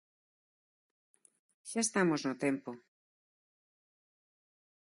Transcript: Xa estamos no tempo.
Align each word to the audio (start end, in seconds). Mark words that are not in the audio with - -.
Xa 1.69 1.79
estamos 1.83 2.21
no 2.27 2.33
tempo. 2.45 2.71